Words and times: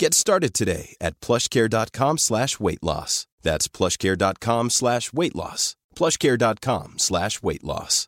Get 0.00 0.14
started 0.14 0.54
today 0.54 0.96
at 0.98 1.20
plushcare.com 1.20 2.16
slash 2.16 2.58
weight 2.58 2.82
loss. 2.82 3.26
That's 3.42 3.68
plushcare.com 3.68 4.70
slash 4.70 5.12
weight 5.12 5.36
loss. 5.36 5.76
plushcare.com 5.94 6.94
slash 6.96 7.42
weight 7.42 7.62
loss. 7.62 8.06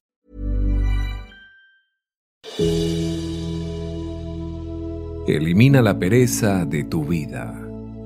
Elimina 5.29 5.83
la 5.83 5.99
pereza 5.99 6.65
de 6.65 6.85
tu 6.85 7.05
vida. 7.05 7.55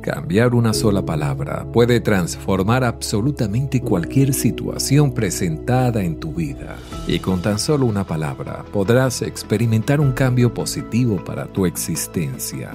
Cambiar 0.03 0.55
una 0.55 0.73
sola 0.73 1.03
palabra 1.03 1.65
puede 1.73 2.01
transformar 2.01 2.83
absolutamente 2.83 3.81
cualquier 3.81 4.35
situación 4.35 5.15
presentada 5.15 6.03
en 6.03 6.19
tu 6.19 6.33
vida. 6.35 6.77
Y 7.07 7.21
con 7.21 7.41
tan 7.41 7.61
solo 7.61 7.87
una 7.87 8.05
palabra 8.05 8.65
podrás 8.73 9.23
experimentar 9.23 10.01
un 10.01 10.11
cambio 10.11 10.53
positivo 10.53 11.25
para 11.25 11.47
tu 11.47 11.67
existencia. 11.67 12.73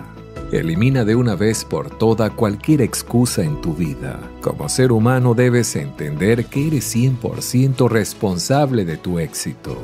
Elimina 0.52 1.06
de 1.06 1.16
una 1.16 1.36
vez 1.36 1.64
por 1.64 1.90
toda 1.98 2.30
cualquier 2.30 2.82
excusa 2.82 3.42
en 3.42 3.62
tu 3.62 3.74
vida. 3.74 4.20
Como 4.42 4.68
ser 4.68 4.92
humano 4.92 5.34
debes 5.34 5.78
entender 5.78 6.44
que 6.44 6.68
eres 6.68 6.94
100% 6.94 7.88
responsable 7.88 8.84
de 8.84 8.98
tu 8.98 9.18
éxito. 9.18 9.78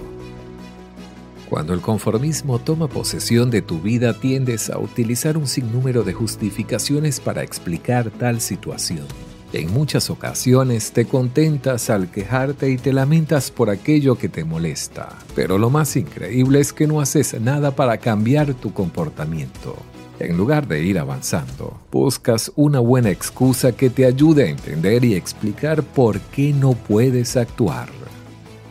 Cuando 1.50 1.74
el 1.74 1.80
conformismo 1.80 2.60
toma 2.60 2.90
posesión 2.90 3.50
de 3.50 3.62
tu 3.62 3.80
vida, 3.80 4.20
tiendes 4.20 4.70
a 4.70 4.78
utilizar 4.78 5.38
un 5.38 5.48
sinnúmero 5.48 6.04
de 6.04 6.12
justificaciones 6.12 7.22
para 7.22 7.44
explicar 7.44 8.12
tal 8.12 8.42
situación. 8.42 9.06
En 9.54 9.72
muchas 9.72 10.10
ocasiones 10.10 10.92
te 10.92 11.06
contentas 11.06 11.90
al 11.90 12.12
quejarte 12.12 12.70
y 12.70 12.78
te 12.78 12.92
lamentas 12.92 13.52
por 13.52 13.70
aquello 13.70 14.18
que 14.18 14.28
te 14.28 14.44
molesta, 14.44 15.18
pero 15.34 15.58
lo 15.58 15.70
más 15.70 15.96
increíble 15.96 16.60
es 16.60 16.74
que 16.74 16.88
no 16.88 17.00
haces 17.00 17.40
nada 17.40 17.72
para 17.74 18.00
cambiar 18.00 18.54
tu 18.54 18.74
comportamiento. 18.74 19.78
En 20.20 20.36
lugar 20.36 20.68
de 20.68 20.84
ir 20.84 20.98
avanzando, 20.98 21.80
buscas 21.92 22.52
una 22.56 22.80
buena 22.80 23.12
excusa 23.12 23.72
que 23.74 23.92
te 23.92 24.06
ayude 24.06 24.46
a 24.46 24.50
entender 24.50 25.06
y 25.06 25.14
explicar 25.14 25.84
por 25.84 26.20
qué 26.20 26.54
no 26.54 26.74
puedes 26.74 27.38
actuar. 27.38 27.88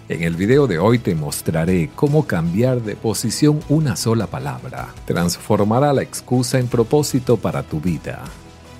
En 0.09 0.23
el 0.23 0.35
video 0.35 0.67
de 0.67 0.79
hoy 0.79 0.99
te 0.99 1.15
mostraré 1.15 1.91
cómo 1.95 2.27
cambiar 2.27 2.83
de 2.83 2.97
posición 2.97 3.61
una 3.69 3.95
sola 3.95 4.27
palabra. 4.27 4.89
Transformará 5.05 5.93
la 5.93 6.03
excusa 6.03 6.59
en 6.59 6.67
propósito 6.67 7.37
para 7.37 7.63
tu 7.63 7.81
vida. 7.81 8.25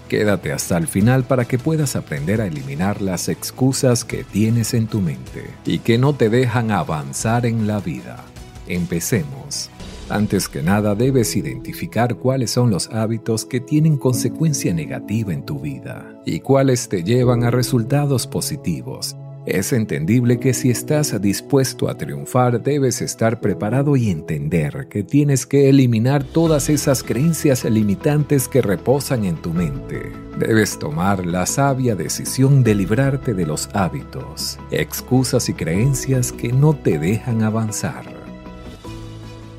Quédate 0.09 0.53
hasta 0.53 0.77
el 0.77 0.89
final 0.89 1.25
para 1.25 1.45
que 1.45 1.59
puedas 1.59 1.95
aprender 1.95 2.41
a 2.41 2.47
eliminar 2.47 3.01
las 3.01 3.29
excusas 3.29 4.05
que 4.05 4.25
tienes 4.25 4.75
en 4.75 4.87
tu 4.87 5.01
mente 5.01 5.51
y 5.65 5.81
que 5.81 5.99
no 5.99 6.15
te 6.15 6.31
dejan 6.31 6.71
avanzar 6.71 7.47
en 7.47 7.67
la 7.67 7.81
vida. 7.81 8.25
Empecemos. 8.69 9.71
Antes 10.09 10.49
que 10.49 10.63
nada 10.63 10.95
debes 10.95 11.35
identificar 11.37 12.15
cuáles 12.15 12.53
son 12.53 12.71
los 12.71 12.89
hábitos 12.91 13.45
que 13.45 13.59
tienen 13.59 13.97
consecuencia 13.97 14.73
negativa 14.73 15.33
en 15.33 15.45
tu 15.45 15.59
vida 15.59 16.21
y 16.25 16.41
cuáles 16.41 16.89
te 16.89 17.03
llevan 17.03 17.43
a 17.43 17.51
resultados 17.51 18.27
positivos. 18.29 19.17
Es 19.47 19.73
entendible 19.73 20.41
que 20.41 20.53
si 20.55 20.71
estás 20.71 21.21
dispuesto 21.21 21.89
a 21.89 21.97
triunfar 21.97 22.63
debes 22.63 23.01
estar 23.01 23.41
preparado 23.41 23.97
y 23.97 24.11
entender 24.11 24.89
que 24.89 25.05
tienes 25.05 25.47
que 25.47 25.69
eliminar 25.69 26.25
todas 26.25 26.69
esas 26.69 27.05
creencias 27.05 27.65
limitantes 27.65 28.49
que 28.49 28.61
reposan 28.61 29.25
en 29.25 29.37
tu 29.37 29.51
mente. 29.51 30.13
Debes 30.39 30.79
tomar 30.81 31.25
la 31.25 31.47
sabia 31.47 31.95
decisión 31.95 32.65
de 32.65 32.75
librarte 32.75 33.35
de 33.35 33.47
los 33.47 33.69
hábitos, 33.73 34.59
excusas 34.73 35.49
y 35.49 35.55
creencias 35.55 36.33
que 36.33 36.53
no 36.53 36.75
te 36.75 36.99
dejan 36.99 37.43
avanzar. 37.43 38.16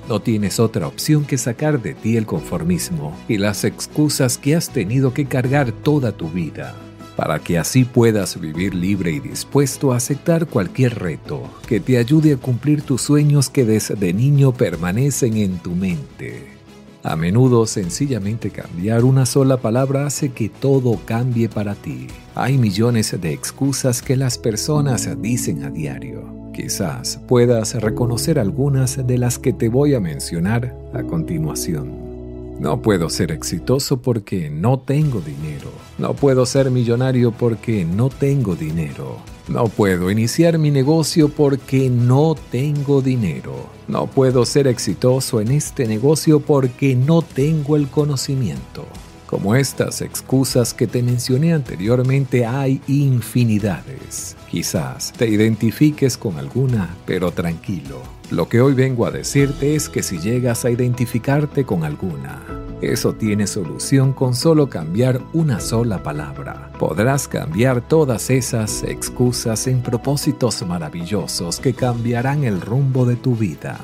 No 0.07 0.21
tienes 0.21 0.59
otra 0.59 0.87
opción 0.87 1.25
que 1.25 1.37
sacar 1.37 1.81
de 1.81 1.93
ti 1.93 2.15
el 2.15 2.25
conformismo 2.25 3.13
y 3.27 3.37
las 3.37 3.65
excusas 3.65 4.37
que 4.37 4.55
has 4.55 4.69
tenido 4.69 5.13
que 5.13 5.25
cargar 5.25 5.71
toda 5.71 6.13
tu 6.13 6.29
vida, 6.29 6.75
para 7.17 7.39
que 7.39 7.57
así 7.57 7.83
puedas 7.83 8.39
vivir 8.39 8.73
libre 8.73 9.11
y 9.11 9.19
dispuesto 9.19 9.91
a 9.91 9.97
aceptar 9.97 10.47
cualquier 10.47 10.97
reto 10.97 11.43
que 11.67 11.81
te 11.81 11.97
ayude 11.97 12.33
a 12.33 12.37
cumplir 12.37 12.83
tus 12.83 13.01
sueños 13.01 13.49
que 13.49 13.65
desde 13.65 14.13
niño 14.13 14.53
permanecen 14.53 15.35
en 15.37 15.57
tu 15.57 15.71
mente. 15.71 16.57
A 17.03 17.15
menudo 17.15 17.65
sencillamente 17.65 18.49
cambiar 18.49 19.03
una 19.03 19.25
sola 19.25 19.57
palabra 19.57 20.05
hace 20.05 20.29
que 20.29 20.49
todo 20.49 20.99
cambie 21.05 21.47
para 21.49 21.75
ti. 21.75 22.07
Hay 22.35 22.57
millones 22.57 23.15
de 23.19 23.33
excusas 23.33 24.01
que 24.01 24.15
las 24.15 24.37
personas 24.37 25.09
dicen 25.21 25.63
a 25.63 25.69
diario. 25.69 26.36
Quizás 26.57 27.19
puedas 27.27 27.75
reconocer 27.75 28.39
algunas 28.39 29.05
de 29.05 29.19
las 29.19 29.37
que 29.37 29.53
te 29.53 29.69
voy 29.69 29.93
a 29.93 29.99
mencionar 29.99 30.75
a 30.91 31.03
continuación. 31.03 32.57
No 32.59 32.81
puedo 32.81 33.11
ser 33.11 33.31
exitoso 33.31 34.01
porque 34.01 34.49
no 34.49 34.79
tengo 34.79 35.21
dinero. 35.21 35.69
No 35.99 36.15
puedo 36.15 36.47
ser 36.47 36.71
millonario 36.71 37.31
porque 37.31 37.85
no 37.85 38.09
tengo 38.09 38.55
dinero. 38.55 39.17
No 39.47 39.65
puedo 39.65 40.09
iniciar 40.09 40.57
mi 40.57 40.71
negocio 40.71 41.29
porque 41.29 41.91
no 41.91 42.33
tengo 42.49 43.03
dinero. 43.03 43.53
No 43.87 44.07
puedo 44.07 44.43
ser 44.43 44.65
exitoso 44.65 45.39
en 45.39 45.51
este 45.51 45.85
negocio 45.85 46.39
porque 46.39 46.95
no 46.95 47.21
tengo 47.21 47.75
el 47.75 47.87
conocimiento. 47.87 48.87
Como 49.27 49.53
estas 49.53 50.01
excusas 50.01 50.73
que 50.73 50.87
te 50.87 51.03
mencioné 51.03 51.53
anteriormente 51.53 52.47
hay 52.47 52.81
infinidades. 52.87 54.36
Quizás 54.49 55.11
te 55.11 55.27
identifiques 55.27 56.17
con 56.17 56.37
alguna, 56.37 56.95
pero 57.05 57.31
tranquilo. 57.31 58.01
Lo 58.31 58.47
que 58.47 58.61
hoy 58.61 58.73
vengo 58.73 59.05
a 59.05 59.11
decirte 59.11 59.75
es 59.75 59.89
que 59.89 60.03
si 60.03 60.19
llegas 60.19 60.63
a 60.63 60.69
identificarte 60.69 61.65
con 61.65 61.83
alguna, 61.83 62.41
eso 62.81 63.13
tiene 63.13 63.47
solución 63.47 64.13
con 64.13 64.35
solo 64.35 64.69
cambiar 64.69 65.19
una 65.33 65.59
sola 65.59 66.03
palabra. 66.03 66.71
Podrás 66.79 67.27
cambiar 67.27 67.85
todas 67.85 68.29
esas 68.29 68.83
excusas 68.83 69.67
en 69.67 69.81
propósitos 69.81 70.65
maravillosos 70.65 71.59
que 71.59 71.73
cambiarán 71.73 72.43
el 72.43 72.61
rumbo 72.61 73.05
de 73.05 73.15
tu 73.15 73.35
vida. 73.35 73.79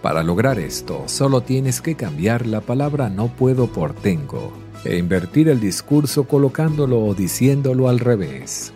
Para 0.00 0.22
lograr 0.22 0.58
esto, 0.58 1.02
solo 1.06 1.40
tienes 1.40 1.80
que 1.80 1.96
cambiar 1.96 2.46
la 2.46 2.60
palabra 2.60 3.10
no 3.10 3.28
puedo 3.28 3.66
por 3.66 3.92
tengo 3.92 4.52
e 4.84 4.96
invertir 4.96 5.48
el 5.48 5.60
discurso 5.60 6.24
colocándolo 6.24 7.00
o 7.04 7.14
diciéndolo 7.14 7.88
al 7.88 7.98
revés. 7.98 8.72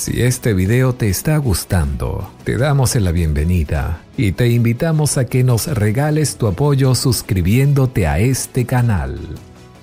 Si 0.00 0.22
este 0.22 0.54
video 0.54 0.94
te 0.94 1.10
está 1.10 1.36
gustando, 1.36 2.30
te 2.44 2.56
damos 2.56 2.96
la 2.96 3.12
bienvenida 3.12 4.00
y 4.16 4.32
te 4.32 4.48
invitamos 4.48 5.18
a 5.18 5.26
que 5.26 5.44
nos 5.44 5.66
regales 5.66 6.36
tu 6.36 6.46
apoyo 6.46 6.94
suscribiéndote 6.94 8.06
a 8.06 8.18
este 8.18 8.64
canal. 8.64 9.18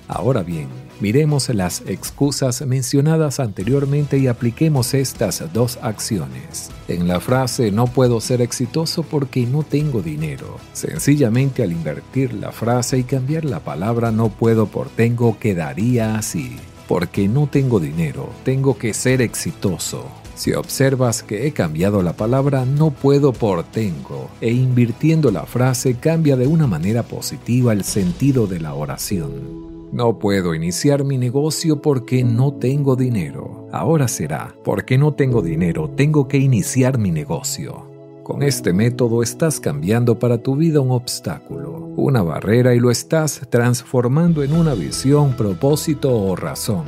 Ahora 0.08 0.42
bien, 0.42 0.66
Miremos 1.00 1.48
las 1.50 1.82
excusas 1.86 2.66
mencionadas 2.66 3.38
anteriormente 3.38 4.18
y 4.18 4.26
apliquemos 4.26 4.94
estas 4.94 5.44
dos 5.52 5.78
acciones. 5.80 6.70
En 6.88 7.06
la 7.06 7.20
frase 7.20 7.70
no 7.70 7.86
puedo 7.86 8.20
ser 8.20 8.42
exitoso 8.42 9.04
porque 9.04 9.46
no 9.46 9.62
tengo 9.62 10.02
dinero. 10.02 10.56
Sencillamente 10.72 11.62
al 11.62 11.70
invertir 11.70 12.34
la 12.34 12.50
frase 12.50 12.98
y 12.98 13.04
cambiar 13.04 13.44
la 13.44 13.60
palabra 13.60 14.10
no 14.10 14.28
puedo 14.28 14.66
por 14.66 14.88
tengo 14.88 15.38
quedaría 15.38 16.16
así. 16.16 16.56
Porque 16.88 17.28
no 17.28 17.46
tengo 17.46 17.78
dinero, 17.78 18.30
tengo 18.44 18.76
que 18.76 18.94
ser 18.94 19.22
exitoso. 19.22 20.06
Si 20.34 20.52
observas 20.52 21.22
que 21.22 21.46
he 21.46 21.52
cambiado 21.52 22.02
la 22.02 22.14
palabra 22.14 22.64
no 22.64 22.90
puedo 22.90 23.32
por 23.32 23.64
tengo 23.64 24.30
e 24.40 24.52
invirtiendo 24.52 25.30
la 25.30 25.44
frase 25.44 25.96
cambia 25.96 26.36
de 26.36 26.46
una 26.46 26.66
manera 26.66 27.02
positiva 27.02 27.72
el 27.72 27.84
sentido 27.84 28.46
de 28.46 28.60
la 28.60 28.74
oración. 28.74 29.90
No 29.92 30.18
puedo 30.18 30.54
iniciar 30.54 31.02
mi 31.02 31.18
negocio 31.18 31.82
porque 31.82 32.22
no 32.22 32.52
tengo 32.52 32.94
dinero. 32.94 33.68
Ahora 33.72 34.06
será, 34.06 34.54
porque 34.62 34.96
no 34.96 35.12
tengo 35.14 35.42
dinero, 35.42 35.90
tengo 35.96 36.28
que 36.28 36.38
iniciar 36.38 36.98
mi 36.98 37.10
negocio. 37.10 37.88
Con 38.22 38.42
este 38.42 38.74
método 38.74 39.22
estás 39.22 39.58
cambiando 39.58 40.18
para 40.18 40.42
tu 40.42 40.54
vida 40.54 40.80
un 40.80 40.90
obstáculo, 40.90 41.77
una 41.98 42.22
barrera 42.22 42.74
y 42.74 42.78
lo 42.78 42.90
estás 42.90 43.40
transformando 43.50 44.42
en 44.42 44.52
una 44.52 44.74
visión, 44.74 45.32
propósito 45.32 46.14
o 46.14 46.36
razón 46.36 46.84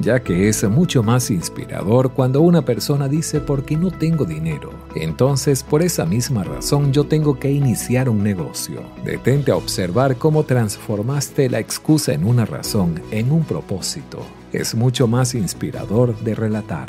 ya 0.00 0.20
que 0.20 0.48
es 0.48 0.64
mucho 0.68 1.02
más 1.02 1.30
inspirador 1.30 2.12
cuando 2.12 2.40
una 2.40 2.62
persona 2.64 3.08
dice 3.08 3.40
porque 3.40 3.76
no 3.76 3.90
tengo 3.90 4.24
dinero. 4.24 4.70
Entonces, 4.94 5.62
por 5.62 5.82
esa 5.82 6.06
misma 6.06 6.42
razón 6.44 6.92
yo 6.92 7.04
tengo 7.04 7.38
que 7.38 7.50
iniciar 7.50 8.08
un 8.08 8.22
negocio. 8.22 8.82
Detente 9.04 9.50
a 9.50 9.56
observar 9.56 10.16
cómo 10.16 10.44
transformaste 10.44 11.50
la 11.50 11.58
excusa 11.58 12.12
en 12.12 12.24
una 12.24 12.46
razón, 12.46 13.00
en 13.10 13.30
un 13.30 13.44
propósito. 13.44 14.20
Es 14.52 14.74
mucho 14.74 15.06
más 15.06 15.34
inspirador 15.34 16.18
de 16.20 16.34
relatar. 16.34 16.88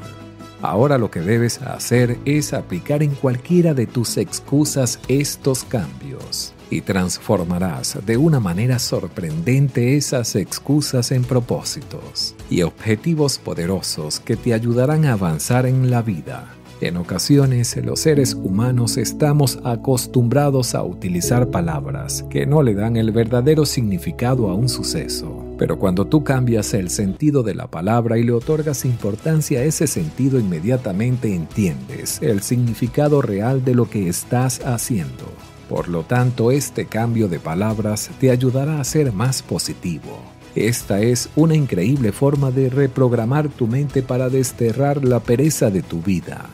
Ahora 0.62 0.98
lo 0.98 1.12
que 1.12 1.22
debes 1.22 1.62
hacer 1.62 2.18
es 2.24 2.54
aplicar 2.54 3.04
en 3.04 3.12
cualquiera 3.16 3.74
de 3.74 3.88
tus 3.88 4.18
excusas 4.18 5.00
estos 5.08 5.64
cambios 5.64 6.54
y 6.72 6.82
transformarás 6.82 8.00
de 8.06 8.18
una 8.18 8.40
manera 8.40 8.80
sorprendente 8.80 9.96
esas 9.98 10.36
excusas 10.36 11.12
en 11.12 11.24
propósitos 11.24 12.34
y 12.50 12.64
objetivos 12.64 13.38
poderosos 13.38 14.20
que 14.20 14.38
te 14.38 14.54
ayudarán 14.56 15.06
a 15.06 15.14
avanzar 15.14 15.68
en 15.68 15.92
la 15.92 16.02
vida. 16.02 16.56
En 16.82 16.98
ocasiones 16.98 17.78
los 17.78 18.00
seres 18.00 18.34
humanos 18.34 18.98
estamos 18.98 19.60
acostumbrados 19.64 20.74
a 20.74 20.84
utilizar 20.84 21.52
palabras 21.52 22.26
que 22.28 22.48
no 22.48 22.64
le 22.64 22.74
dan 22.74 22.98
el 22.98 23.12
verdadero 23.12 23.68
significado 23.68 24.50
a 24.50 24.56
un 24.56 24.68
suceso. 24.68 25.46
Pero 25.60 25.78
cuando 25.78 26.08
tú 26.08 26.24
cambias 26.24 26.74
el 26.74 26.90
sentido 26.90 27.44
de 27.44 27.54
la 27.54 27.68
palabra 27.68 28.18
y 28.18 28.24
le 28.24 28.32
otorgas 28.32 28.84
importancia 28.84 29.60
a 29.60 29.64
ese 29.64 29.86
sentido, 29.86 30.40
inmediatamente 30.40 31.36
entiendes 31.36 32.20
el 32.24 32.42
significado 32.42 33.22
real 33.22 33.64
de 33.64 33.76
lo 33.76 33.88
que 33.88 34.10
estás 34.10 34.66
haciendo. 34.66 35.26
Por 35.72 35.88
lo 35.88 36.04
tanto, 36.04 36.52
este 36.52 36.86
cambio 36.86 37.30
de 37.30 37.40
palabras 37.40 38.10
te 38.20 38.30
ayudará 38.30 38.82
a 38.82 38.84
ser 38.84 39.14
más 39.14 39.42
positivo. 39.42 40.20
Esta 40.54 41.00
es 41.00 41.30
una 41.38 41.56
increíble 41.56 42.12
forma 42.12 42.52
de 42.52 42.70
reprogramar 42.70 43.48
tu 43.48 43.68
mente 43.68 44.04
para 44.04 44.28
desterrar 44.28 45.06
la 45.06 45.22
pereza 45.22 45.70
de 45.70 45.82
tu 45.82 46.02
vida. 46.02 46.50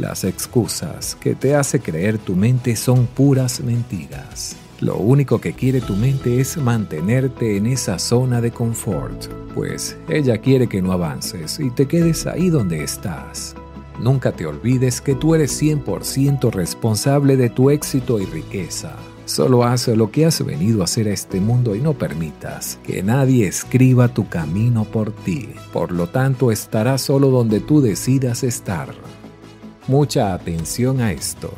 Las 0.00 0.24
excusas 0.24 1.16
que 1.20 1.36
te 1.36 1.54
hace 1.54 1.78
creer 1.78 2.18
tu 2.18 2.34
mente 2.34 2.74
son 2.74 3.06
puras 3.06 3.60
mentiras. 3.60 4.56
Lo 4.80 4.96
único 4.96 5.40
que 5.40 5.52
quiere 5.52 5.80
tu 5.80 5.94
mente 5.94 6.40
es 6.40 6.56
mantenerte 6.56 7.56
en 7.56 7.66
esa 7.66 7.96
zona 8.00 8.40
de 8.40 8.50
confort, 8.50 9.26
pues 9.54 9.96
ella 10.08 10.36
quiere 10.38 10.68
que 10.68 10.82
no 10.82 10.90
avances 10.90 11.60
y 11.60 11.70
te 11.70 11.86
quedes 11.86 12.26
ahí 12.26 12.50
donde 12.50 12.82
estás. 12.82 13.54
Nunca 14.00 14.32
te 14.32 14.46
olvides 14.46 15.00
que 15.00 15.14
tú 15.14 15.34
eres 15.34 15.60
100% 15.60 16.50
responsable 16.52 17.36
de 17.36 17.50
tu 17.50 17.70
éxito 17.70 18.20
y 18.20 18.26
riqueza. 18.26 18.96
Solo 19.24 19.64
haz 19.64 19.88
lo 19.88 20.10
que 20.10 20.24
has 20.24 20.44
venido 20.44 20.80
a 20.80 20.84
hacer 20.84 21.08
a 21.08 21.12
este 21.12 21.40
mundo 21.40 21.74
y 21.74 21.80
no 21.80 21.92
permitas 21.92 22.78
que 22.82 23.02
nadie 23.02 23.46
escriba 23.46 24.08
tu 24.08 24.28
camino 24.28 24.84
por 24.84 25.12
ti. 25.12 25.50
Por 25.72 25.92
lo 25.92 26.06
tanto, 26.06 26.50
estarás 26.50 27.02
solo 27.02 27.28
donde 27.28 27.60
tú 27.60 27.80
decidas 27.80 28.42
estar. 28.42 28.94
Mucha 29.86 30.32
atención 30.32 31.00
a 31.00 31.12
esto. 31.12 31.52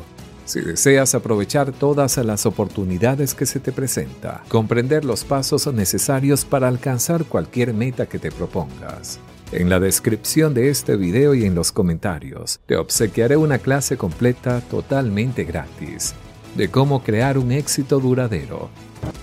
Si 0.45 0.59
deseas 0.59 1.15
aprovechar 1.15 1.71
todas 1.71 2.17
las 2.17 2.45
oportunidades 2.45 3.33
que 3.35 3.45
se 3.45 3.61
te 3.61 3.71
presenta, 3.71 4.43
comprender 4.49 5.05
los 5.05 5.23
pasos 5.23 5.71
necesarios 5.73 6.43
para 6.43 6.67
alcanzar 6.67 7.23
cualquier 7.23 7.73
meta 7.73 8.05
que 8.07 8.19
te 8.19 8.31
propongas, 8.31 9.19
en 9.51 9.69
la 9.69 9.79
descripción 9.79 10.53
de 10.53 10.69
este 10.69 10.95
video 10.95 11.33
y 11.33 11.45
en 11.45 11.55
los 11.55 11.71
comentarios 11.71 12.59
te 12.65 12.77
obsequiaré 12.77 13.35
una 13.35 13.57
clase 13.57 13.97
completa 13.97 14.61
totalmente 14.61 15.43
gratis 15.43 16.13
de 16.55 16.69
cómo 16.69 17.03
crear 17.03 17.37
un 17.37 17.51
éxito 17.51 17.99
duradero, 17.99 18.69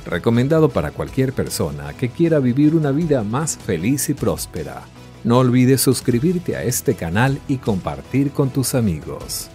recomendado 0.06 0.70
para 0.70 0.90
cualquier 0.90 1.32
persona 1.32 1.92
que 1.94 2.08
quiera 2.08 2.38
vivir 2.38 2.74
una 2.74 2.90
vida 2.90 3.22
más 3.22 3.56
feliz 3.56 4.08
y 4.08 4.14
próspera. 4.14 4.82
No 5.24 5.38
olvides 5.38 5.80
suscribirte 5.80 6.56
a 6.56 6.62
este 6.62 6.94
canal 6.94 7.38
y 7.48 7.58
compartir 7.58 8.30
con 8.30 8.50
tus 8.50 8.74
amigos. 8.74 9.50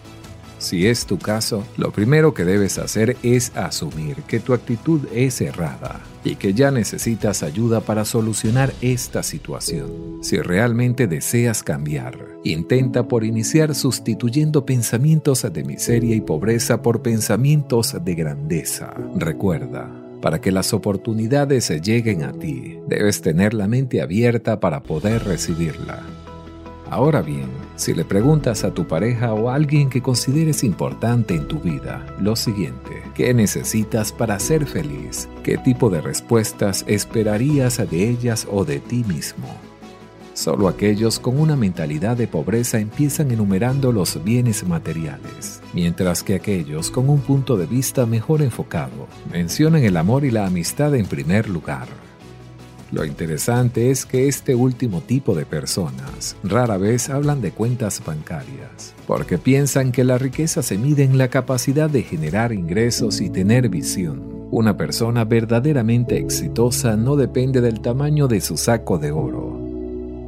Si 0.64 0.88
es 0.88 1.06
tu 1.06 1.18
caso, 1.18 1.66
lo 1.76 1.92
primero 1.92 2.34
que 2.34 2.46
debes 2.46 2.78
hacer 2.78 3.18
es 3.22 3.52
asumir 3.54 4.24
que 4.24 4.40
tu 4.40 4.54
actitud 4.54 5.02
es 5.14 5.42
errada 5.42 6.00
y 6.24 6.38
que 6.38 6.54
ya 6.54 6.72
necesitas 6.72 7.44
ayuda 7.44 7.82
para 7.82 8.06
solucionar 8.06 8.74
esta 8.80 9.24
situación. 9.24 10.20
Si 10.22 10.38
realmente 10.38 11.06
deseas 11.06 11.64
cambiar, 11.64 12.18
intenta 12.46 13.10
por 13.10 13.26
iniciar 13.26 13.76
sustituyendo 13.76 14.66
pensamientos 14.66 15.46
de 15.52 15.66
miseria 15.66 16.16
y 16.16 16.22
pobreza 16.22 16.82
por 16.82 17.02
pensamientos 17.02 17.98
de 18.02 18.16
grandeza. 18.16 18.94
Recuerda, 19.18 19.92
para 20.22 20.40
que 20.40 20.54
las 20.54 20.72
oportunidades 20.72 21.70
lleguen 21.82 22.24
a 22.24 22.32
ti, 22.32 22.80
debes 22.88 23.20
tener 23.20 23.54
la 23.54 23.68
mente 23.68 24.02
abierta 24.02 24.62
para 24.62 24.82
poder 24.82 25.26
recibirla. 25.26 26.23
Ahora 26.94 27.24
bien, 27.24 27.50
si 27.76 27.96
le 27.96 28.06
preguntas 28.06 28.64
a 28.64 28.72
tu 28.72 28.86
pareja 28.88 29.34
o 29.34 29.50
a 29.50 29.56
alguien 29.56 29.90
que 29.90 30.04
consideres 30.04 30.64
importante 30.64 31.34
en 31.34 31.48
tu 31.48 31.60
vida 31.60 32.06
lo 32.20 32.36
siguiente, 32.36 33.02
¿qué 33.16 33.34
necesitas 33.34 34.12
para 34.12 34.40
ser 34.40 34.68
feliz? 34.68 35.28
¿Qué 35.42 35.58
tipo 35.58 35.90
de 35.90 36.02
respuestas 36.02 36.86
esperarías 36.88 37.78
de 37.90 38.10
ellas 38.10 38.48
o 38.48 38.64
de 38.64 38.80
ti 38.80 39.04
mismo? 39.06 39.48
Solo 40.36 40.68
aquellos 40.68 41.18
con 41.18 41.40
una 41.40 41.56
mentalidad 41.56 42.16
de 42.16 42.28
pobreza 42.28 42.78
empiezan 42.78 43.32
enumerando 43.32 43.92
los 43.92 44.24
bienes 44.24 44.64
materiales, 44.68 45.64
mientras 45.74 46.22
que 46.22 46.36
aquellos 46.36 46.92
con 46.92 47.10
un 47.10 47.22
punto 47.22 47.58
de 47.58 47.66
vista 47.66 48.06
mejor 48.06 48.44
enfocado 48.44 49.08
mencionan 49.32 49.84
el 49.84 49.98
amor 49.98 50.26
y 50.26 50.30
la 50.30 50.46
amistad 50.46 50.94
en 50.94 51.08
primer 51.08 51.50
lugar. 51.50 51.88
Lo 52.94 53.04
interesante 53.06 53.90
es 53.90 54.06
que 54.06 54.28
este 54.28 54.54
último 54.54 55.02
tipo 55.02 55.34
de 55.34 55.48
personas 55.48 56.36
rara 56.44 56.78
vez 56.78 57.10
hablan 57.10 57.42
de 57.42 57.50
cuentas 57.50 58.00
bancarias, 58.06 58.94
porque 59.08 59.40
piensan 59.40 59.92
que 59.92 60.04
la 60.04 60.20
riqueza 60.20 60.62
se 60.62 60.78
mide 60.78 61.04
en 61.04 61.18
la 61.18 61.30
capacidad 61.30 61.90
de 61.90 62.04
generar 62.04 62.54
ingresos 62.54 63.20
y 63.20 63.32
tener 63.32 63.68
visión. 63.70 64.48
Una 64.52 64.78
persona 64.78 65.26
verdaderamente 65.26 66.20
exitosa 66.20 66.96
no 66.96 67.16
depende 67.16 67.62
del 67.62 67.82
tamaño 67.82 68.28
de 68.28 68.42
su 68.42 68.58
saco 68.58 69.00
de 69.00 69.12
oro. 69.12 69.60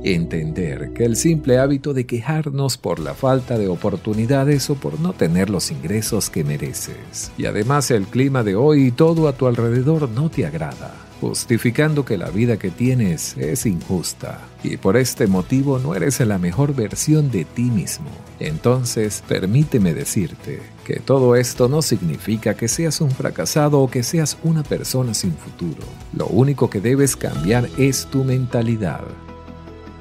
Entender 0.03 0.91
que 0.93 1.05
el 1.05 1.17
simple 1.17 1.59
hábito 1.59 1.93
de 1.93 2.07
quejarnos 2.07 2.77
por 2.77 2.97
la 2.97 3.13
falta 3.13 3.59
de 3.59 3.67
oportunidades 3.67 4.71
o 4.71 4.75
por 4.75 4.99
no 4.99 5.13
tener 5.13 5.51
los 5.51 5.69
ingresos 5.69 6.31
que 6.31 6.43
mereces, 6.43 7.31
y 7.37 7.45
además 7.45 7.91
el 7.91 8.07
clima 8.07 8.41
de 8.41 8.55
hoy 8.55 8.85
y 8.85 8.91
todo 8.91 9.27
a 9.27 9.33
tu 9.33 9.45
alrededor 9.45 10.09
no 10.09 10.31
te 10.31 10.47
agrada, 10.47 11.04
justificando 11.29 12.05
que 12.05 12.19
la 12.19 12.29
vida 12.29 12.57
que 12.57 12.69
tienes 12.69 13.35
es 13.37 13.65
injusta 13.65 14.41
y 14.63 14.77
por 14.77 14.95
este 14.95 15.25
motivo 15.25 15.79
no 15.79 15.95
eres 15.95 16.19
la 16.19 16.37
mejor 16.37 16.75
versión 16.75 17.31
de 17.31 17.45
ti 17.45 17.63
mismo. 17.63 18.05
Entonces, 18.39 19.23
permíteme 19.27 19.95
decirte 19.95 20.61
que 20.85 20.99
todo 20.99 21.35
esto 21.35 21.67
no 21.67 21.81
significa 21.81 22.53
que 22.53 22.67
seas 22.67 23.01
un 23.01 23.09
fracasado 23.09 23.79
o 23.79 23.89
que 23.89 24.03
seas 24.03 24.37
una 24.43 24.61
persona 24.61 25.15
sin 25.15 25.33
futuro. 25.33 25.81
Lo 26.13 26.27
único 26.27 26.69
que 26.69 26.79
debes 26.79 27.15
cambiar 27.15 27.67
es 27.75 28.05
tu 28.05 28.23
mentalidad. 28.23 29.01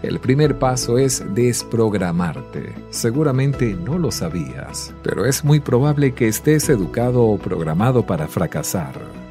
El 0.03 0.21
primer 0.21 0.59
paso 0.59 0.99
es 0.99 1.25
desprogramarte. 1.35 2.75
Seguramente 2.91 3.73
no 3.73 3.97
lo 3.97 4.11
sabías, 4.11 4.93
pero 5.03 5.25
es 5.25 5.43
muy 5.43 5.61
probable 5.61 6.13
que 6.13 6.29
estés 6.29 6.69
educado 6.69 7.23
o 7.23 7.39
programado 7.39 8.05
para 8.05 8.29
fracasar. 8.29 9.24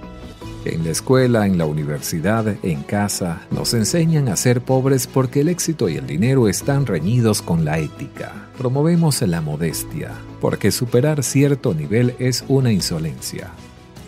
En 0.65 0.85
la 0.85 0.91
escuela, 0.91 1.45
en 1.45 1.57
la 1.57 1.65
universidad, 1.65 2.55
en 2.63 2.83
casa, 2.83 3.41
nos 3.51 3.73
enseñan 3.73 4.29
a 4.29 4.37
ser 4.37 4.61
pobres 4.61 5.07
porque 5.07 5.41
el 5.41 5.49
éxito 5.49 5.89
y 5.89 5.97
el 5.97 6.07
dinero 6.07 6.47
están 6.47 6.85
reñidos 6.85 7.41
con 7.41 7.65
la 7.65 7.79
ética. 7.79 8.47
Promovemos 8.57 9.21
la 9.23 9.41
modestia, 9.41 10.11
porque 10.39 10.71
superar 10.71 11.21
cierto 11.21 11.73
nivel 11.73 12.15
es 12.17 12.45
una 12.47 12.71
insolencia. 12.71 13.51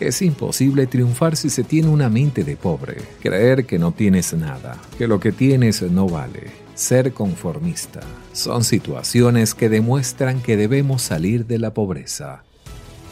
Es 0.00 0.22
imposible 0.22 0.86
triunfar 0.86 1.36
si 1.36 1.50
se 1.50 1.62
tiene 1.62 1.88
una 1.88 2.08
mente 2.08 2.42
de 2.42 2.56
pobre, 2.56 2.96
creer 3.20 3.66
que 3.66 3.78
no 3.78 3.92
tienes 3.92 4.32
nada, 4.32 4.78
que 4.96 5.08
lo 5.08 5.20
que 5.20 5.32
tienes 5.32 5.82
no 5.82 6.08
vale, 6.08 6.52
ser 6.74 7.12
conformista. 7.12 8.00
Son 8.32 8.64
situaciones 8.64 9.54
que 9.54 9.68
demuestran 9.68 10.40
que 10.40 10.56
debemos 10.56 11.02
salir 11.02 11.46
de 11.46 11.58
la 11.58 11.74
pobreza. 11.74 12.45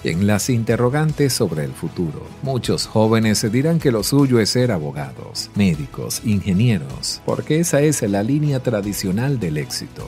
En 0.05 0.27
las 0.27 0.51
interrogantes 0.51 1.33
sobre 1.33 1.65
el 1.65 1.73
futuro, 1.73 2.27
muchos 2.43 2.87
jóvenes 2.87 3.51
dirán 3.51 3.79
que 3.79 3.91
lo 3.91 4.03
suyo 4.03 4.39
es 4.39 4.51
ser 4.51 4.71
abogados, 4.71 5.51
médicos, 5.55 6.21
ingenieros, 6.25 7.23
porque 7.25 7.59
esa 7.59 7.81
es 7.81 8.03
la 8.03 8.23
línea 8.23 8.61
tradicional 8.61 9.41
del 9.41 9.57
éxito 9.57 10.07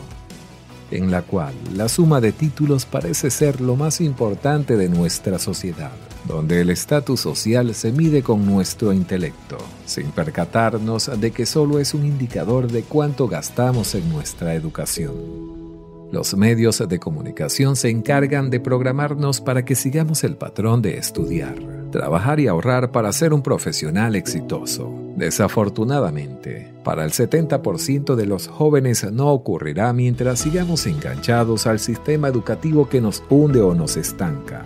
en 0.91 1.11
la 1.11 1.23
cual 1.23 1.55
la 1.75 1.88
suma 1.88 2.21
de 2.21 2.33
títulos 2.33 2.87
parece 2.87 3.31
ser 3.31 3.61
lo 3.61 3.76
más 3.76 4.00
importante 4.00 4.76
de 4.76 4.88
nuestra 4.88 5.38
sociedad, 5.38 5.93
donde 6.26 6.61
el 6.61 6.71
estatus 6.71 7.21
social 7.21 7.75
se 7.75 7.93
mide 7.93 8.23
con 8.23 8.47
nuestro 8.47 8.93
intelecto, 8.93 9.59
sin 9.85 10.11
percatarnos 10.11 11.11
de 11.19 11.31
que 11.31 11.47
solo 11.47 11.79
es 11.79 11.95
un 11.95 12.07
indicador 12.07 12.71
de 12.71 12.83
cuánto 12.83 13.29
gastamos 13.29 13.95
en 13.95 14.09
nuestra 14.09 14.55
educación. 14.55 15.65
Los 16.13 16.37
medios 16.37 16.83
de 16.89 16.99
comunicación 17.01 17.75
se 17.75 17.91
encargan 17.91 18.49
de 18.49 18.61
programarnos 18.61 19.41
para 19.41 19.65
que 19.65 19.75
sigamos 19.75 20.23
el 20.23 20.37
patrón 20.37 20.81
de 20.81 20.99
estudiar, 20.99 21.57
trabajar 21.91 22.39
y 22.39 22.47
ahorrar 22.47 22.93
para 22.93 23.13
ser 23.13 23.33
un 23.33 23.43
profesional 23.43 24.15
exitoso. 24.15 24.95
Desafortunadamente, 25.17 26.73
para 26.85 27.05
el 27.05 27.11
70% 27.11 28.15
de 28.15 28.27
los 28.27 28.47
jóvenes 28.47 29.11
no 29.11 29.33
ocurrirá 29.33 29.93
mientras 29.93 30.39
sigamos 30.39 30.87
enganchados 30.87 31.67
al 31.67 31.81
sistema 31.81 32.29
educativo 32.29 32.89
que 32.89 33.01
nos 33.01 33.25
hunde 33.29 33.61
o 33.61 33.75
nos 33.75 33.97
estanca. 33.97 34.65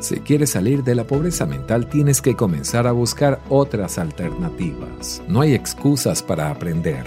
Si 0.00 0.16
quieres 0.20 0.50
salir 0.50 0.82
de 0.82 0.94
la 0.94 1.04
pobreza 1.04 1.46
mental 1.46 1.88
tienes 1.88 2.20
que 2.20 2.36
comenzar 2.36 2.86
a 2.86 2.92
buscar 2.92 3.40
otras 3.48 3.98
alternativas. 3.98 5.22
No 5.26 5.40
hay 5.40 5.54
excusas 5.54 6.22
para 6.22 6.50
aprender. 6.50 7.06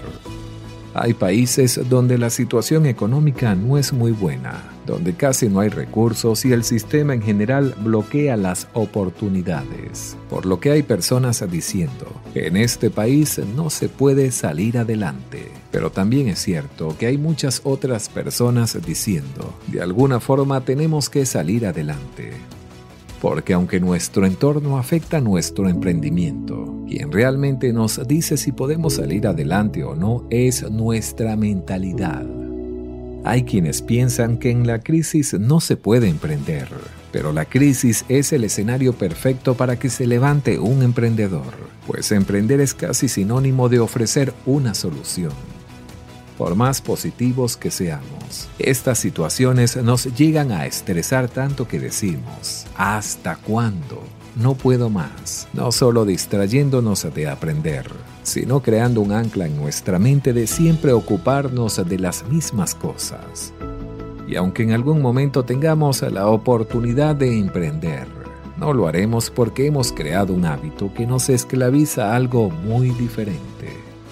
Hay 0.95 1.13
países 1.15 1.79
donde 1.89 2.19
la 2.19 2.29
situación 2.29 2.85
económica 2.85 3.55
no 3.55 3.79
es 3.79 3.93
muy 3.93 4.11
buena, 4.11 4.63
donde 4.85 5.13
casi 5.13 5.49
no 5.49 5.59
hay 5.59 5.69
recursos 5.69 6.45
y 6.45 6.51
el 6.51 6.63
sistema 6.63 7.15
en 7.15 7.21
general 7.23 7.73
bloquea 7.83 8.37
las 8.37 8.67
oportunidades. 8.73 10.15
Por 10.29 10.45
lo 10.45 10.59
que 10.59 10.69
hay 10.69 10.83
personas 10.83 11.43
diciendo 11.49 12.05
en 12.35 12.57
este 12.57 12.91
país 12.91 13.41
no 13.55 13.71
se 13.71 13.89
puede 13.89 14.31
salir 14.31 14.77
adelante. 14.77 15.51
Pero 15.71 15.91
también 15.91 16.27
es 16.27 16.39
cierto 16.39 16.95
que 16.99 17.07
hay 17.07 17.17
muchas 17.17 17.61
otras 17.63 18.07
personas 18.09 18.77
diciendo, 18.85 19.53
de 19.67 19.81
alguna 19.81 20.19
forma 20.19 20.61
tenemos 20.61 21.09
que 21.09 21.25
salir 21.25 21.65
adelante 21.65 22.33
porque 23.23 23.53
aunque 23.53 23.79
nuestro 23.79 24.25
entorno 24.25 24.77
afecta 24.77 25.21
nuestro 25.21 25.69
emprendimiento, 25.69 26.72
quien 26.87 27.11
realmente 27.11 27.73
nos 27.73 28.05
dice 28.07 28.37
si 28.37 28.51
podemos 28.51 28.95
salir 28.95 29.27
adelante 29.27 29.83
o 29.83 29.95
no 29.95 30.25
es 30.29 30.69
nuestra 30.69 31.35
mentalidad. 31.35 32.25
Hay 33.23 33.43
quienes 33.43 33.81
piensan 33.81 34.37
que 34.37 34.51
en 34.51 34.67
la 34.67 34.79
crisis 34.79 35.33
no 35.39 35.61
se 35.61 35.77
puede 35.77 36.09
emprender, 36.09 36.67
pero 37.11 37.31
la 37.31 37.45
crisis 37.45 38.03
es 38.09 38.33
el 38.33 38.43
escenario 38.43 38.93
perfecto 38.93 39.55
para 39.55 39.79
que 39.79 39.89
se 39.89 40.07
levante 40.07 40.59
un 40.59 40.83
emprendedor, 40.83 41.53
pues 41.87 42.11
emprender 42.11 42.59
es 42.59 42.73
casi 42.73 43.07
sinónimo 43.07 43.69
de 43.69 43.79
ofrecer 43.79 44.33
una 44.45 44.73
solución 44.73 45.31
por 46.37 46.55
más 46.55 46.81
positivos 46.81 47.57
que 47.57 47.71
seamos. 47.71 48.49
Estas 48.59 48.99
situaciones 48.99 49.77
nos 49.77 50.05
llegan 50.15 50.51
a 50.51 50.65
estresar 50.65 51.29
tanto 51.29 51.67
que 51.67 51.79
decimos, 51.79 52.65
¿hasta 52.75 53.35
cuándo? 53.37 54.02
No 54.35 54.55
puedo 54.55 54.89
más, 54.89 55.47
no 55.53 55.71
solo 55.71 56.05
distrayéndonos 56.05 57.05
de 57.13 57.27
aprender, 57.27 57.85
sino 58.23 58.61
creando 58.61 59.01
un 59.01 59.11
ancla 59.11 59.45
en 59.45 59.55
nuestra 59.55 59.99
mente 59.99 60.33
de 60.33 60.47
siempre 60.47 60.91
ocuparnos 60.91 61.79
de 61.87 61.99
las 61.99 62.27
mismas 62.27 62.73
cosas. 62.73 63.53
Y 64.27 64.35
aunque 64.35 64.63
en 64.63 64.71
algún 64.71 65.03
momento 65.03 65.43
tengamos 65.43 66.01
la 66.01 66.27
oportunidad 66.27 67.15
de 67.15 67.37
emprender, 67.37 68.07
no 68.57 68.73
lo 68.73 68.87
haremos 68.87 69.29
porque 69.29 69.67
hemos 69.67 69.91
creado 69.91 70.33
un 70.33 70.45
hábito 70.45 70.91
que 70.95 71.05
nos 71.05 71.29
esclaviza 71.29 72.11
a 72.11 72.15
algo 72.15 72.49
muy 72.49 72.89
diferente. 72.89 73.69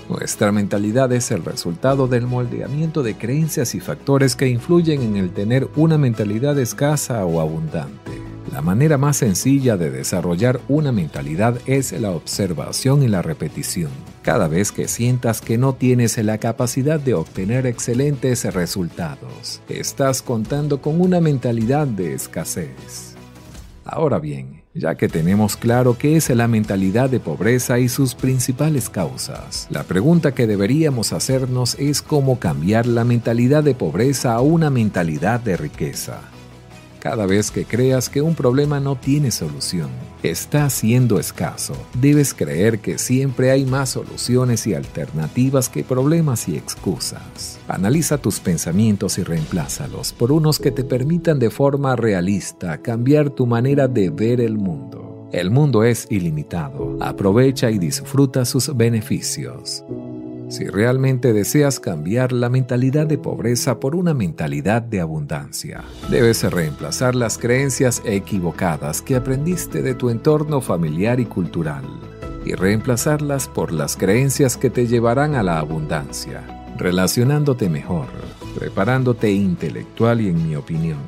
Nuestra 0.08 0.52
mentalidad 0.52 1.12
es 1.14 1.32
el 1.32 1.44
resultado 1.44 2.08
del 2.08 2.28
moldeamiento 2.28 3.02
de 3.02 3.16
creencias 3.16 3.74
y 3.74 3.80
factores 3.80 4.36
que 4.36 4.48
influyen 4.48 5.02
en 5.02 5.16
el 5.16 5.32
tener 5.32 5.68
una 5.76 5.98
mentalidad 5.98 6.60
escasa 6.60 7.26
o 7.26 7.42
abundante. 7.42 8.21
La 8.52 8.62
manera 8.62 8.98
más 8.98 9.16
sencilla 9.16 9.78
de 9.78 9.90
desarrollar 9.90 10.60
una 10.68 10.92
mentalidad 10.92 11.58
es 11.68 11.94
la 11.94 12.12
observación 12.12 13.02
y 13.02 13.08
la 13.08 13.22
repetición. 13.22 13.92
Cada 14.24 14.50
vez 14.50 14.74
que 14.74 14.90
sientas 14.90 15.40
que 15.40 15.58
no 15.58 15.74
tienes 15.74 16.18
la 16.18 16.38
capacidad 16.38 17.00
de 17.00 17.14
obtener 17.14 17.66
excelentes 17.66 18.44
resultados, 18.54 19.62
estás 19.70 20.22
contando 20.22 20.82
con 20.82 21.00
una 21.00 21.22
mentalidad 21.22 21.88
de 21.88 22.14
escasez. 22.14 23.16
Ahora 23.86 24.20
bien, 24.20 24.62
ya 24.74 24.96
que 24.96 25.08
tenemos 25.08 25.56
claro 25.56 25.98
qué 25.98 26.18
es 26.18 26.30
la 26.30 26.50
mentalidad 26.50 27.10
de 27.10 27.22
pobreza 27.22 27.80
y 27.80 27.88
sus 27.88 28.16
principales 28.16 28.90
causas. 28.90 29.68
La 29.70 29.84
pregunta 29.84 30.34
que 30.34 30.46
deberíamos 30.46 31.14
hacernos 31.14 31.76
es 31.80 32.02
cómo 32.02 32.38
cambiar 32.38 32.86
la 32.86 33.06
mentalidad 33.06 33.64
de 33.64 33.76
pobreza 33.76 34.34
a 34.34 34.42
una 34.42 34.70
mentalidad 34.70 35.40
de 35.40 35.56
riqueza. 35.56 36.20
Cada 37.02 37.26
vez 37.26 37.50
que 37.50 37.66
creas 37.66 38.10
que 38.10 38.22
un 38.22 38.36
problema 38.36 38.80
no 38.80 38.96
tiene 38.96 39.32
solución, 39.32 39.90
está 40.22 40.70
siendo 40.70 41.20
escaso, 41.20 41.74
debes 42.00 42.36
creer 42.36 42.78
que 42.78 43.00
siempre 43.00 43.50
hay 43.50 43.66
más 43.66 43.90
soluciones 43.90 44.68
y 44.68 44.76
alternativas 44.76 45.68
que 45.68 45.84
problemas 45.84 46.48
y 46.48 46.58
excusas. 46.58 47.58
Analiza 47.68 48.20
tus 48.20 48.40
pensamientos 48.40 49.18
y 49.18 49.24
reemplázalos 49.24 50.14
por 50.14 50.32
unos 50.32 50.60
que 50.60 50.70
te 50.70 50.84
permitan 50.84 51.40
de 51.40 51.50
forma 51.50 51.96
realista 51.96 52.78
cambiar 52.84 53.32
tu 53.32 53.48
manera 53.48 53.88
de 53.88 54.12
ver 54.12 54.40
el 54.40 54.60
mundo. 54.60 55.28
El 55.32 55.50
mundo 55.50 55.84
es 55.84 56.06
ilimitado, 56.12 56.98
aprovecha 57.00 57.72
y 57.72 57.80
disfruta 57.80 58.46
sus 58.46 58.78
beneficios. 58.78 59.84
Si 60.52 60.66
realmente 60.66 61.32
deseas 61.32 61.80
cambiar 61.80 62.34
la 62.34 62.50
mentalidad 62.50 63.08
de 63.08 63.18
pobreza 63.18 63.80
por 63.80 63.96
una 63.96 64.14
mentalidad 64.14 64.82
de 64.82 65.00
abundancia, 65.00 65.82
debes 66.10 66.44
reemplazar 66.44 67.16
las 67.16 67.38
creencias 67.38 68.02
equivocadas 68.04 69.02
que 69.02 69.16
aprendiste 69.16 69.82
de 69.82 69.96
tu 69.96 70.10
entorno 70.10 70.60
familiar 70.60 71.22
y 71.22 71.26
cultural 71.26 71.86
y 72.44 72.54
reemplazarlas 72.54 73.48
por 73.48 73.72
las 73.72 73.96
creencias 73.96 74.58
que 74.58 74.70
te 74.70 74.88
llevarán 74.88 75.36
a 75.36 75.44
la 75.44 75.58
abundancia, 75.58 76.66
relacionándote 76.78 77.70
mejor, 77.70 78.08
preparándote 78.56 79.32
intelectual 79.32 80.22
y 80.22 80.30
en 80.30 80.48
mi 80.48 80.56
opinión 80.56 81.00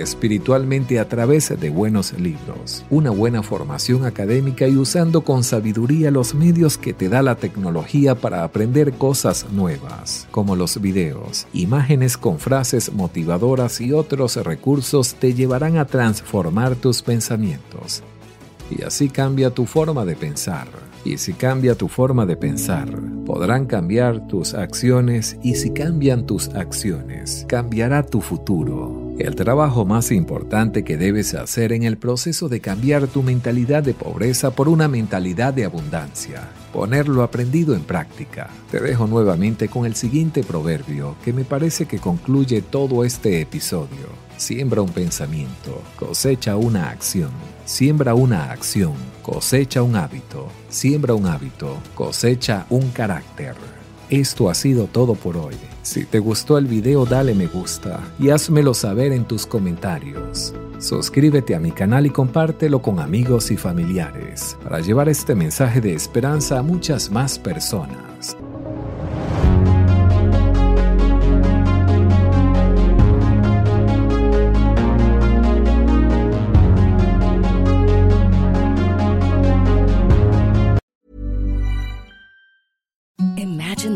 espiritualmente 0.00 0.98
a 0.98 1.08
través 1.08 1.48
de 1.58 1.70
buenos 1.70 2.12
libros, 2.14 2.84
una 2.90 3.10
buena 3.10 3.42
formación 3.42 4.04
académica 4.04 4.66
y 4.66 4.76
usando 4.76 5.22
con 5.22 5.44
sabiduría 5.44 6.10
los 6.10 6.34
medios 6.34 6.78
que 6.78 6.92
te 6.92 7.08
da 7.08 7.22
la 7.22 7.36
tecnología 7.36 8.14
para 8.14 8.44
aprender 8.44 8.92
cosas 8.94 9.46
nuevas, 9.52 10.26
como 10.30 10.56
los 10.56 10.80
videos, 10.80 11.46
imágenes 11.52 12.16
con 12.16 12.38
frases 12.38 12.92
motivadoras 12.92 13.80
y 13.80 13.92
otros 13.92 14.36
recursos 14.36 15.14
te 15.14 15.34
llevarán 15.34 15.78
a 15.78 15.86
transformar 15.86 16.76
tus 16.76 17.02
pensamientos. 17.02 18.02
Y 18.70 18.82
así 18.84 19.08
cambia 19.08 19.50
tu 19.50 19.66
forma 19.66 20.04
de 20.04 20.16
pensar. 20.16 20.91
Y 21.04 21.18
si 21.18 21.32
cambia 21.32 21.74
tu 21.74 21.88
forma 21.88 22.26
de 22.26 22.36
pensar, 22.36 22.88
podrán 23.26 23.66
cambiar 23.66 24.28
tus 24.28 24.54
acciones 24.54 25.36
y 25.42 25.56
si 25.56 25.70
cambian 25.70 26.26
tus 26.26 26.48
acciones, 26.50 27.44
cambiará 27.48 28.04
tu 28.04 28.20
futuro. 28.20 29.12
El 29.18 29.34
trabajo 29.34 29.84
más 29.84 30.10
importante 30.10 30.84
que 30.84 30.96
debes 30.96 31.34
hacer 31.34 31.72
en 31.72 31.82
el 31.82 31.98
proceso 31.98 32.48
de 32.48 32.60
cambiar 32.60 33.08
tu 33.08 33.22
mentalidad 33.22 33.82
de 33.82 33.94
pobreza 33.94 34.52
por 34.52 34.68
una 34.68 34.88
mentalidad 34.88 35.52
de 35.52 35.64
abundancia, 35.64 36.48
ponerlo 36.72 37.22
aprendido 37.22 37.74
en 37.74 37.82
práctica. 37.82 38.48
Te 38.70 38.80
dejo 38.80 39.06
nuevamente 39.06 39.68
con 39.68 39.86
el 39.86 39.96
siguiente 39.96 40.42
proverbio 40.42 41.16
que 41.24 41.32
me 41.32 41.44
parece 41.44 41.86
que 41.86 41.98
concluye 41.98 42.62
todo 42.62 43.04
este 43.04 43.40
episodio. 43.40 44.06
Siembra 44.36 44.82
un 44.82 44.90
pensamiento, 44.90 45.82
cosecha 45.96 46.56
una 46.56 46.90
acción. 46.90 47.30
Siembra 47.64 48.14
una 48.14 48.50
acción, 48.50 48.94
cosecha 49.22 49.82
un 49.82 49.94
hábito. 49.94 50.48
Siembra 50.68 51.14
un 51.14 51.26
hábito, 51.26 51.76
cosecha 51.94 52.66
un 52.70 52.90
carácter. 52.90 53.54
Esto 54.10 54.50
ha 54.50 54.54
sido 54.54 54.86
todo 54.88 55.14
por 55.14 55.36
hoy. 55.36 55.54
Si 55.82 56.04
te 56.04 56.18
gustó 56.18 56.58
el 56.58 56.66
video 56.66 57.06
dale 57.06 57.34
me 57.34 57.46
gusta 57.46 58.00
y 58.18 58.30
házmelo 58.30 58.74
saber 58.74 59.12
en 59.12 59.24
tus 59.24 59.46
comentarios. 59.46 60.52
Suscríbete 60.78 61.54
a 61.54 61.60
mi 61.60 61.70
canal 61.70 62.04
y 62.06 62.10
compártelo 62.10 62.82
con 62.82 62.98
amigos 62.98 63.52
y 63.52 63.56
familiares 63.56 64.56
para 64.64 64.80
llevar 64.80 65.08
este 65.08 65.36
mensaje 65.36 65.80
de 65.80 65.94
esperanza 65.94 66.58
a 66.58 66.62
muchas 66.62 67.10
más 67.10 67.38
personas. 67.38 68.11